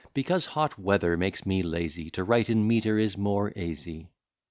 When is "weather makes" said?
0.79-1.45